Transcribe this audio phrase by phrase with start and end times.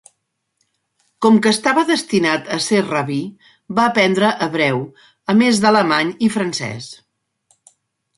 [1.23, 3.17] Com que estava destinat a ser rabí,
[3.79, 4.81] va aprendre hebreu,
[5.35, 6.89] a més d'alemany i francès.